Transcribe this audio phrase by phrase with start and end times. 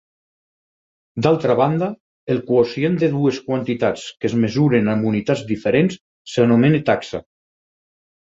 [1.25, 1.89] D'altra banda,
[2.35, 5.99] el quocient de dues quantitats que es mesuren amb unitats diferents
[6.33, 7.21] s'anomena taxa.